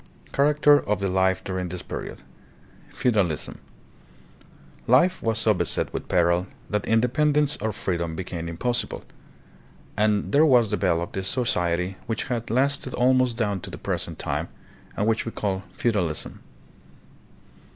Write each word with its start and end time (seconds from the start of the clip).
Character 0.31 0.79
of 0.79 0.99
the 0.99 1.07
Life 1.11 1.43
during 1.43 1.69
this 1.69 1.83
Period. 1.83 2.23
Feudalism. 2.91 3.59
Life 4.87 5.21
was 5.21 5.37
so 5.37 5.53
beset 5.53 5.93
with 5.93 6.07
peril 6.07 6.47
that 6.71 6.87
independence 6.87 7.55
or 7.57 7.71
free 7.71 7.97
dom 7.97 8.15
became 8.15 8.49
impossible, 8.49 9.03
and 9.95 10.31
there 10.31 10.43
was 10.43 10.71
developed 10.71 11.17
a 11.17 11.23
so 11.23 11.43
ciety 11.43 11.97
which 12.07 12.23
has 12.29 12.49
lasted 12.49 12.95
almost 12.95 13.37
down 13.37 13.59
to 13.59 13.69
the 13.69 13.77
present 13.77 14.17
time, 14.17 14.47
and 14.97 15.05
which 15.05 15.23
we 15.23 15.31
call 15.31 15.61
Feudalism. 15.77 16.39